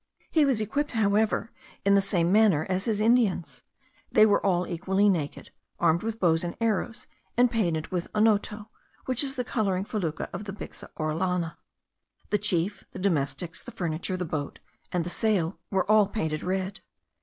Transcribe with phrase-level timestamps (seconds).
[0.31, 1.51] He was equipped, however,
[1.85, 3.61] in the same manner as his Indians.
[4.11, 7.05] They were all equally naked, armed with bows and arrows,
[7.37, 8.65] and painted with onoto,
[9.05, 11.57] which is the colouring fecula of the Bixa orellana.
[12.31, 14.57] The chief, the domestics, the furniture, the boat,
[14.91, 16.79] and the sail, were all painted red.